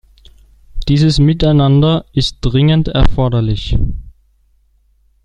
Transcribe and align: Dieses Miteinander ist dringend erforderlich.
Dieses 0.87 1.19
Miteinander 1.19 2.05
ist 2.11 2.37
dringend 2.41 2.87
erforderlich. 2.87 3.77